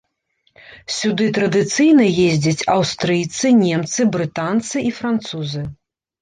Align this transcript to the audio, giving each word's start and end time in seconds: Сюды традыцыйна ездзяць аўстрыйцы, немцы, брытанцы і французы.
Сюды 0.99 1.25
традыцыйна 1.37 2.05
ездзяць 2.29 2.67
аўстрыйцы, 2.77 3.45
немцы, 3.61 4.01
брытанцы 4.17 4.75
і 4.89 4.95
французы. 5.03 5.63